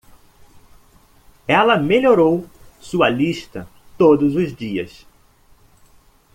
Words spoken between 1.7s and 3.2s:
melhorou sua